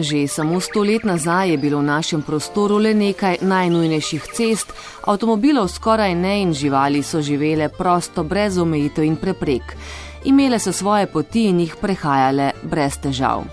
[0.00, 4.72] Že samo sto let nazaj je bilo v našem prostoru le nekaj najnujnejših cest,
[5.04, 9.76] avtomobilov skoraj ne in živali so živele prosto, brez omejitev in preprek.
[10.24, 13.44] Imele so svoje poti in jih prehajale brez težav.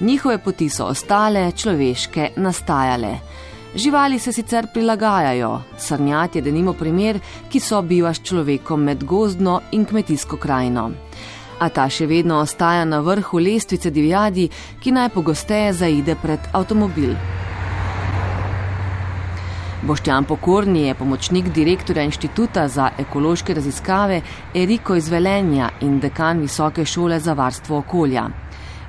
[0.00, 3.18] Njihove poti so ostale, človeške, nastajale.
[3.74, 7.18] Živali se sicer prilagajajo, srnjat je denimo primer,
[7.50, 10.92] ki sobiva s človekom med gozdno in kmetijsko krajino
[11.58, 14.48] a ta še vedno ostaja na vrhu lestvice divjadi,
[14.80, 17.14] ki najpogosteje zaide pred avtomobil.
[19.82, 24.20] Boštjan Pokorni je pomočnik direktorja Inštituta za ekološke raziskave
[24.54, 28.28] Eriko iz Velenja in dekan Visoke šole za varstvo okolja.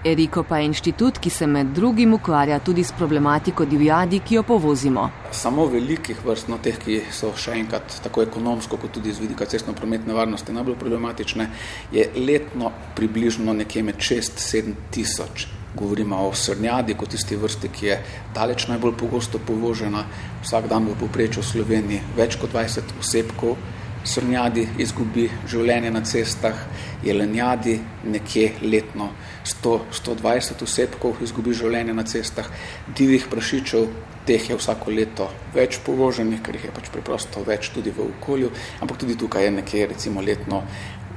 [0.04, 4.44] Eriko pa je inštitut, ki se med drugim ukvarja tudi s problematiko divjadi, ki jo
[4.48, 5.10] povozimo.
[5.36, 9.44] Samo velikih vrst, no teh, ki so še enkrat tako ekonomsko, kot tudi z vidika
[9.44, 11.50] cestno-prometne varnosti najbolj problematične,
[11.92, 15.50] je letno približno nekje med 6-7 tisoč.
[15.76, 18.00] Govorimo o srnjadi kot tisti vrsti, ki je
[18.36, 20.06] daleč najbolj pogosto povožena.
[20.46, 23.60] Vsak dan v povprečju v Sloveniji več kot 20 osebkov
[24.08, 26.56] srnjadi izgubi življenje na cestah,
[27.04, 29.10] jelenjadi nekje letno
[29.48, 32.48] 100-120 osebkov izgubi življenje na cestah,
[32.96, 33.88] divjih prašičev,
[34.30, 38.52] teh je vsako leto več povoženih, ker jih je pač preprosto več tudi v okolju,
[38.84, 40.64] ampak tudi tukaj je nekje recimo letno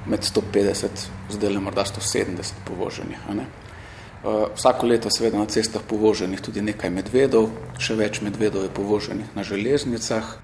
[0.07, 3.27] med 150, zdaj le morda 170 povoženih.
[3.29, 9.37] Uh, vsako leto seveda na cestah povoženih tudi nekaj medvedov, še več medvedov je povoženih
[9.37, 10.39] na železnicah.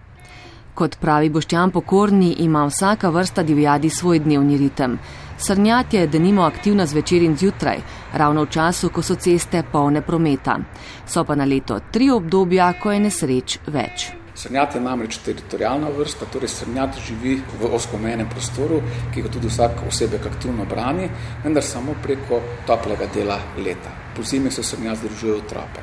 [0.79, 4.99] Kot pravi Boštjan Pokorni, ima vsaka vrsta divjadi svoj dnevni ritem.
[5.39, 7.81] Srnjat je denimo aktivna zvečer in zjutraj,
[8.15, 10.55] ravno v času, ko so ceste polne prometa.
[11.07, 14.05] So pa na leto tri obdobja, ko je nesreč več.
[14.39, 18.79] Srnjat je namreč teritorijalna vrsta, torej srnjat živi v oskomenem prostoru,
[19.15, 21.09] ki ga tudi vsak osebek aktivno brani,
[21.43, 22.39] vendar samo preko
[22.71, 23.91] toplega dela leta.
[24.15, 25.83] Po zimi se srnjat združuje v trape.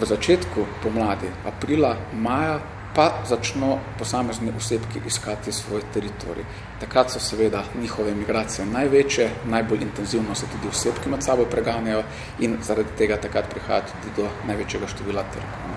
[0.00, 2.56] V začetku pomladi, aprila, maja,
[2.96, 6.44] pa začno posamezni osebki iskati svoj teritorij.
[6.80, 12.02] Takrat so seveda njihove migracije največje, najbolj intenzivno se tudi osebki med sabo preganjajo
[12.40, 15.76] in zaradi tega takrat prihaja tudi do največjega števila trkov.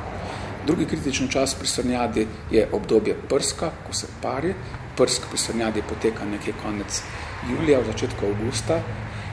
[0.65, 4.53] Drugi kritični čas pri srnjadi je obdobje prska, ko se pari.
[4.97, 7.01] Prsk pri srnjadi poteka nekje konec
[7.49, 8.79] julija, v začetku avgusta.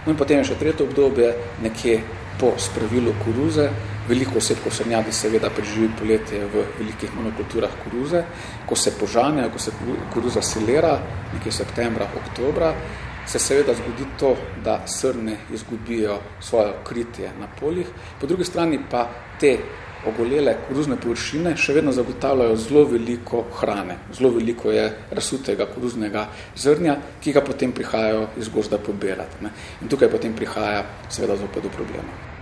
[0.06, 2.00] No in potem je še tretje obdobje, nekje
[2.40, 3.70] po spravilu koruze,
[4.08, 8.22] Veliko oseb, ko srnjadi seveda preživi poletje v velikih monokulturah koruze,
[8.66, 9.72] ko se požanjajo, ko se
[10.14, 10.92] koruza silera,
[11.34, 12.70] nekje septembra, oktobra,
[13.26, 17.86] se seveda zgodi to, da srne izgubijo svoje kritje na poljih,
[18.20, 19.08] po drugi strani pa
[19.40, 19.58] te
[20.06, 23.98] ogolele koruzne površine še vedno zagotavljajo zelo veliko hrane.
[24.14, 29.50] Zelo veliko je razsutega koruznega zrnja, ki ga potem prihajajo iz gozda pobirati.
[29.82, 32.35] In tukaj potem prihaja seveda zopet do problema.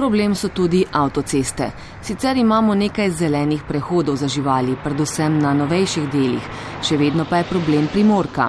[0.00, 1.72] Problem so tudi avtoceste.
[2.00, 6.46] Sicer imamo nekaj zelenih prehodov za živali, predvsem na novejših delih,
[6.80, 8.46] še vedno pa je problem primorka.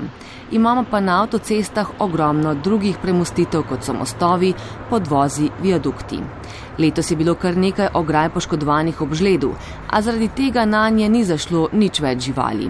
[0.52, 4.54] Imamo pa na avtocestah ogromno drugih premustitev, kot so mostovi,
[4.90, 6.20] podvozi, viadukti.
[6.78, 9.54] Letos je bilo kar nekaj ograj poškodovanih ob žledu,
[9.90, 12.68] a zaradi tega na nje ni zašlo nič več živali.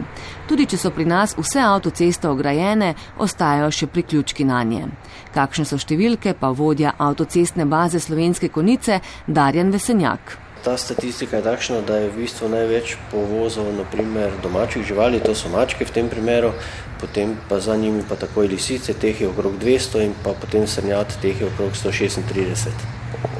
[0.48, 4.86] Tudi če so pri nas vse avtoceste ograjene, ostajajo še priključki na nje.
[5.34, 10.38] Kakšne so številke, pa vodja avtocestne baze slovenske konice Darjan Vesenjak.
[10.64, 15.50] Ta statistika je takšna, da je v bistvu največ povozov naprimer domačih živali, to so
[15.50, 16.54] mačke v tem primeru,
[17.02, 21.18] potem pa za njimi pa takoj lisice, teh je okrog 200 in pa potem srnjat,
[21.22, 22.70] teh je okrog 136.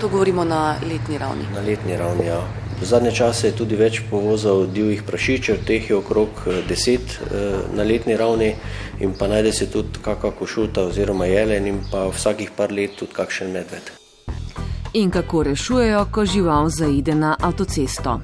[0.02, 1.46] To govorimo na letni ravni.
[1.54, 2.42] Na letni ravni, ja.
[2.82, 7.62] V zadnje čase je tudi več povozov divjih prašičev, teh je okrog eh, deset eh,
[7.78, 8.56] na letni ravni
[8.98, 13.14] in pa najde se tudi kakva košuta oziroma jelen in pa vsakih par let tudi
[13.14, 14.01] kakšen medved.
[14.94, 18.20] In kako rešujejo, ko žival zaide na avtocesto?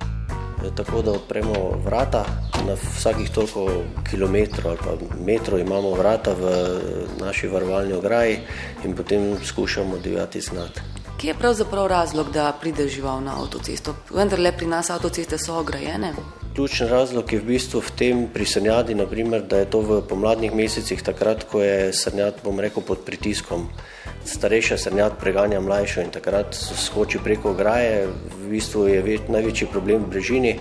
[0.66, 1.54] Eh, tako da odpremo
[1.86, 2.26] vrata,
[2.68, 6.44] na vsakih toliko kilometrov ali pa metrov imamo vrata v
[7.20, 8.40] naši varovalni ograji
[8.84, 10.82] in potem skušamo divjati znati.
[11.18, 13.96] Kje je pravzaprav razlog, da pride žival na avtocesto?
[14.10, 16.14] Vendar le pri nas avtoceste so ograjene.
[16.56, 20.54] Ključni razlog je v bistvu v tem pri srnjadi, naprimer, da je to v pomladnih
[20.54, 23.70] mesecih, takrat, ko je srnjad, bom rekel, pod pritiskom.
[24.28, 28.08] Starejša srnjad preganja mlajšo in takrat skoči preko ograje.
[28.08, 30.52] V bistvu je največji problem v brežini,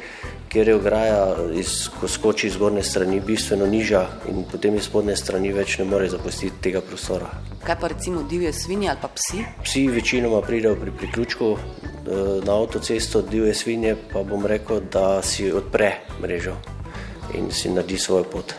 [0.48, 5.16] kjer je ograja, iz, ko skoči iz gornje strani, bistveno nižja in potem iz spodne
[5.16, 7.32] strani več ne more zapustiti tega prostora.
[7.66, 9.42] Kaj pa recimo divje svinje ali pa psi?
[9.64, 15.50] Psi večinoma pridejo pri priključku eh, na avtocesto, divje svinje pa bom rekel, da si
[15.52, 15.92] odpre
[16.22, 16.54] mrežo
[17.34, 18.54] in si naredi svojo pot.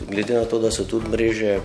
[0.00, 1.58] Glede na to, da so tudi mreže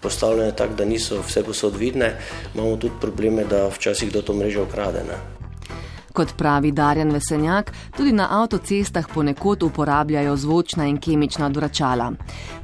[0.00, 2.14] postavljene tako, da niso vse posod vidne,
[2.54, 5.39] imamo tudi probleme, da včasih do to mrežo ukradene.
[6.12, 12.12] Kot pravi Darjan Vesenjak, tudi na avtocestah ponekod uporabljajo zvočna in kemična odvračala.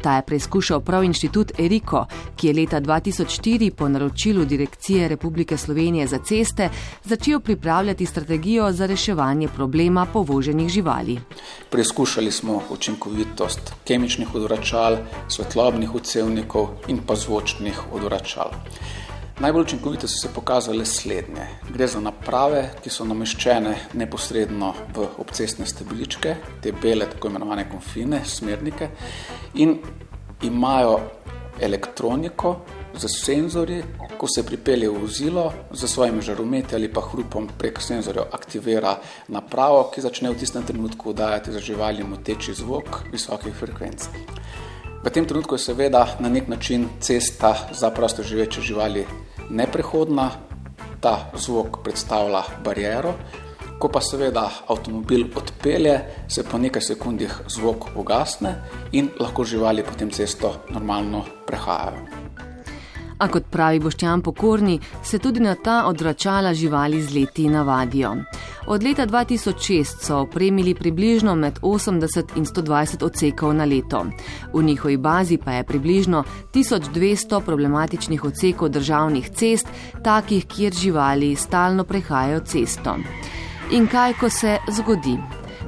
[0.03, 2.07] Ta je preizkušal prav inštitut Eriko,
[2.37, 6.69] ki je leta 2004 po naročilu Direkcije Republike Slovenije za ceste
[7.05, 11.21] začel pripravljati strategijo za reševanje problema povoženih živali.
[11.71, 14.97] Preizkušali smo učinkovitost kemičnih odvračal,
[15.29, 18.51] svetlobnih odsevnikov in pa zvočnih odvračal.
[19.41, 21.47] Najbolj učinkovite so se pokazale slednje.
[21.69, 26.33] Gre za naprave, ki so nameščene neposredno v obcestne stabiličke,
[26.65, 28.89] te bele, tako imenovane konfine, smernike,
[29.61, 29.77] in
[30.43, 30.97] imajo
[31.61, 32.55] elektroniko
[32.97, 33.83] z senzorji.
[34.17, 38.97] Ko se pripelje v vozilo, za svojimi žarometi ali pa hrupom prek senzorjev aktivira
[39.29, 44.09] napravo, ki začne v tistem trenutku dajati za živali moteči zvok visokih frekvenc.
[45.05, 49.07] V tem trenutku je seveda na nek način cesta za prosto živeče živali
[49.51, 50.31] neprehodna,
[51.01, 53.15] ta zvok predstavlja bariero.
[53.79, 58.55] Ko pa seveda avtomobil odpelje, se po nekaj sekundah zvok ugasne
[58.93, 62.16] in lahko živali potem cesto normalno prehajajo.
[63.19, 68.17] A kot pravi Boštjan Pokorni, se tudi na ta odvračala živali z leti navadijo.
[68.67, 74.07] Od leta 2006 so opremili približno med 80 in 120 odsekov na leto.
[74.53, 76.25] V njihovi bazi pa je približno
[76.55, 79.67] 1200 problematičnih odsekov državnih cest,
[80.05, 82.97] takih, kjer živali stalno prehajajo cesto.
[83.71, 85.19] In kaj, ko se zgodi?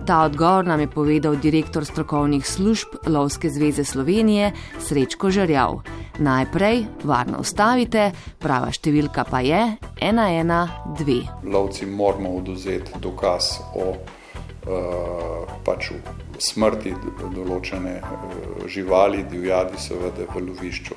[0.09, 5.83] Ta odgovor nam je povedal direktor strokovnih služb Lovske zveze Slovenije Srečko Žarjav.
[6.19, 8.07] Najprej varno ustavite,
[8.41, 9.61] prava številka pa je
[10.01, 11.29] 112.
[11.45, 15.93] Lovci moramo oduzeti dokaz o uh, pač
[16.41, 16.95] smrti
[17.37, 20.97] določene uh, živali, divjadi, seveda v lovišču.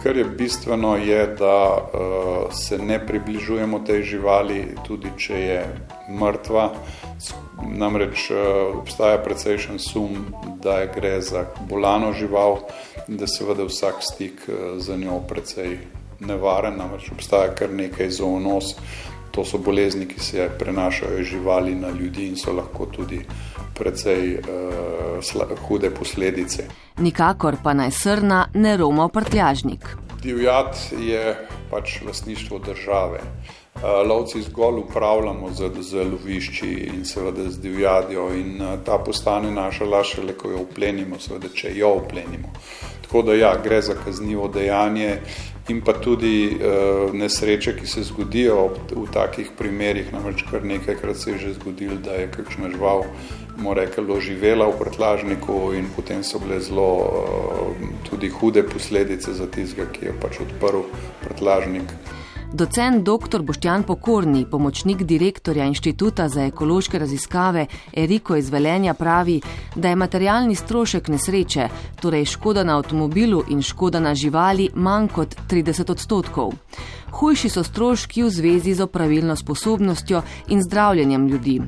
[0.00, 5.64] Kar je bistveno, je, da uh, se ne približujemo tej živali, tudi če je
[6.16, 6.70] mrtva,
[7.68, 8.36] Namreč eh,
[8.74, 10.26] obstaja precejšen sum,
[10.62, 12.58] da gre za bolano žival
[13.08, 15.78] in da seveda vsak stik eh, za njo precej
[16.20, 18.74] nevaren, namreč obstaja kar nekaj zoonos,
[19.32, 23.22] to so bolezni, ki se prenašajo živali na ljudi in so lahko tudi
[23.74, 26.68] precej uh, hude posledice.
[26.98, 29.88] Nikakor pa naj srna ne roma v prtljažnik.
[30.22, 33.20] Divjat je pač lastništvo države.
[33.82, 39.50] Eh, lovci zgolj upravljamo z, z lovišči in seveda z divjadjo in eh, ta postane
[39.50, 42.52] naša laša, le ko jo uplenimo, seveda, če jo uplenimo.
[43.02, 45.16] Tako da ja, gre za kaznivo dejanje
[45.68, 51.30] in pa tudi uh, nesreče, ki se zgodijo v takih primerih, namreč kar nekajkrat se
[51.30, 53.04] je že zgodil, da je kakšna žival,
[53.56, 59.46] mora rekalo, živela v prtlažniku in potem so bile zelo uh, tudi hude posledice za
[59.46, 60.82] tizga, ki je pač odprl
[61.22, 61.94] prtlažnik.
[62.54, 63.42] Docent dr.
[63.42, 69.40] Boštjan Pokorni, pomočnik direktorja Inštituta za ekološke raziskave Eriko iz Velenja pravi,
[69.74, 71.68] da je materialni strošek nesreče,
[72.00, 76.52] torej škoda na avtomobilu in škoda na živali, manj kot 30 odstotkov.
[77.12, 81.60] Hujši so stroški v zvezi z opravilno sposobnostjo in zdravljenjem ljudi.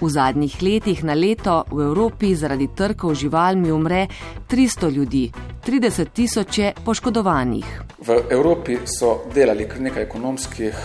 [0.00, 4.06] V zadnjih letih na leto v Evropi zaradi trkov živalmi umre
[4.48, 5.30] 300 ljudi,
[5.66, 7.64] 30 tisoč je poškodovanih.
[8.06, 10.76] V Evropi so delali kar nekaj ekonomskih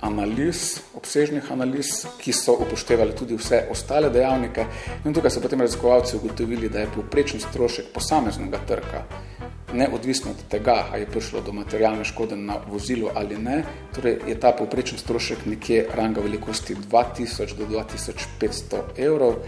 [0.00, 4.66] analiz, obsežnih analiz, ki so upoštevali tudi vse ostale dejavnike.
[5.04, 9.04] In tukaj so potem raziskovalci ugotovili, da je povprečen strošek posameznega trka
[9.72, 13.62] neodvisno od tega, ali je prišlo do materialne škode na vozilu ali ne,
[13.94, 19.42] torej je ta povprečen strošek nekje ranga velikosti 2000 do 2500 evrov.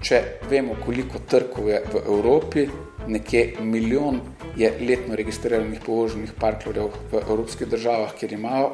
[0.00, 2.68] Če vemo, koliko trkov je v Evropi,
[3.08, 4.20] nekje milijon
[4.56, 8.70] je letno registriranih povoženih parklorjev v evropskih državah, kjer imajo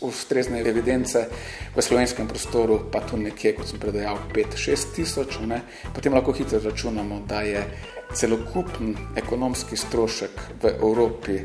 [0.00, 1.26] ustrezne evidence
[1.74, 5.38] v slovenskem prostoru, pa tu nekje, kot sem predajal, 5-6 tisoč,
[5.94, 7.64] potem lahko hitro računamo, da je
[8.14, 11.40] celokupen ekonomski strošek v Evropi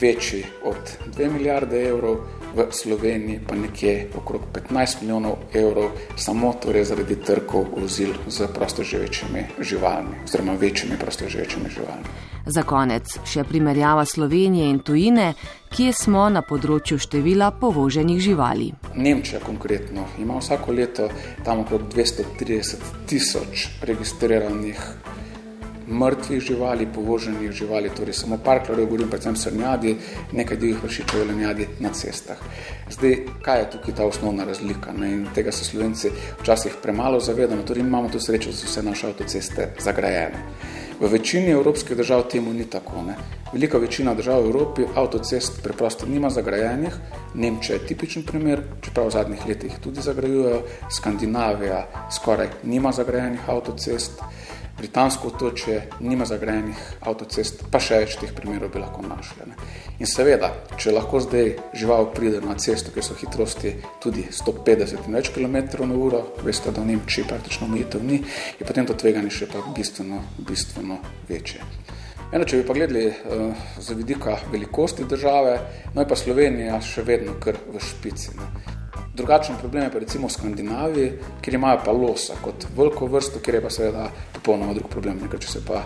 [0.00, 0.76] večji od
[1.18, 2.16] 2 milijarde evrov,
[2.56, 9.44] v Sloveniji pa nekje okrog 15 milijonov evrov, samo torej zaradi trkov vozil z prostoživečimi
[9.60, 12.04] živalmi, oziroma večjimi prostoživečimi živalmi.
[12.46, 15.34] Za konec še primerjava Slovenije in tujine,
[15.68, 18.72] kje smo na področju števila povoženih živali.
[18.94, 21.10] Nemčija konkretno ima vsako leto
[21.44, 24.80] tam okrog 230 tisoč registriranih
[25.88, 29.96] mrtvih živali, povoženih živali, torej samo parklarjev, govorim predvsem srnjadi,
[30.32, 32.38] nekaj divjih vršičev lenjadi na cestah.
[32.90, 34.92] Zdaj, kaj je tukaj ta osnovna razlika?
[34.92, 35.12] Ne?
[35.12, 39.06] In tega se slovenci včasih premalo zavedamo, torej imamo tu srečo, da so vse naše
[39.06, 40.44] avtoceste zagrajene.
[41.00, 43.02] V večini evropskih držav temu ni tako.
[43.06, 43.14] Ne.
[43.52, 46.94] Velika večina držav v Evropi avtocest preprosto nima zagrajenih.
[47.34, 50.62] Nemčija je tipičen primer, čeprav v zadnjih letih tudi zagrajujejo.
[50.90, 54.20] Skandinavija skoraj nima zagrajenih avtocest.
[54.78, 59.48] Britansko otočje nima zagrajenih avtocest, pa še več teh primerov bi lahko našli.
[59.50, 59.58] Ne.
[59.98, 65.18] In seveda, če lahko zdaj žival pride na cesto, kjer so hitrosti tudi 150 in
[65.18, 68.22] več km na uro, veste, da v Nemčiji praktično omejitev ni,
[68.60, 71.66] je potem to tveganje še pa bistveno, bistveno večje.
[72.28, 75.58] Eno, če bi pa gledali uh, za vidika velikosti države,
[75.94, 78.36] no je pa Slovenija še vedno kar v špici.
[78.38, 78.77] Ne.
[79.18, 83.54] Drugačen problem je pa recimo v Skandinaviji, kjer imajo pa losa kot veliko vrsto, kjer
[83.58, 85.18] je pa seveda popolnoma drug problem.
[85.22, 85.82] Nekaj, če se pa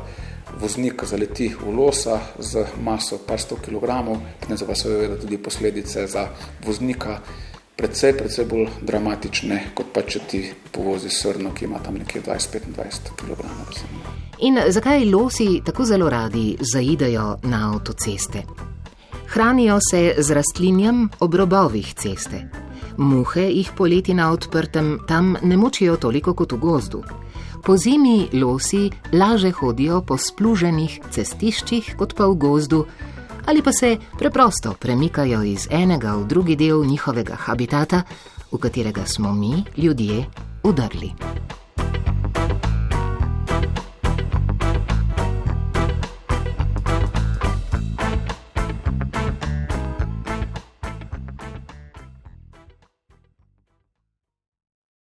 [0.61, 6.05] voznik zaleti v losa z maso par sto kilogramov, potem so pa seveda tudi posledice
[6.07, 6.27] za
[6.67, 7.17] voznika
[7.77, 13.15] predvsej, predvsej bolj dramatične, kot pa če ti povozi srno, ki ima tam nekje 20-25
[13.23, 13.81] kilogramov.
[14.45, 18.45] In zakaj losi tako zelo radi zaidejo na avtoceste?
[19.33, 22.62] Hranijo se z rastlinjem ob robovih ceste.
[22.97, 27.03] Muhe jih poleti na odprtem tam ne močijo toliko kot v gozdu.
[27.63, 32.85] Po zimi losi laže hodijo po spluženih cestiščih kot pa v gozdu,
[33.47, 38.03] ali pa se preprosto premikajo iz enega v drugi del njihovega habitata,
[38.53, 40.25] v katerega smo mi, ljudje,
[40.63, 41.13] udrli.